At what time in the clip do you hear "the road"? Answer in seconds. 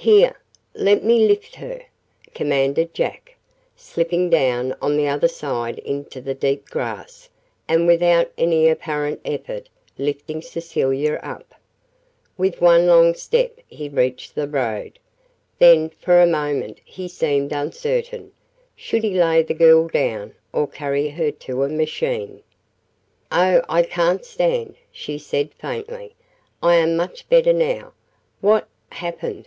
14.34-14.98